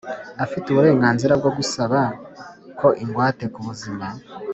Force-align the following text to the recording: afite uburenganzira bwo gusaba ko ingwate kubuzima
afite 0.43 0.65
uburenganzira 0.69 1.33
bwo 1.39 1.51
gusaba 1.57 1.99
ko 2.79 2.87
ingwate 3.03 3.43
kubuzima 3.53 4.05